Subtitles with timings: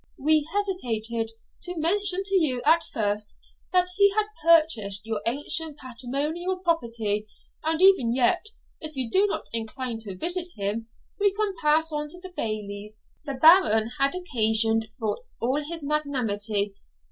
[0.17, 1.29] We hesitated
[1.61, 3.35] to mention to you at first
[3.71, 7.27] that he had purchased your ancient patrimonial property,
[7.63, 8.47] and even yet,
[8.79, 10.87] if you do not incline to visit him,
[11.19, 16.73] we can pass on to the Bailie's.' The Baron had occasion for all his magnanimity.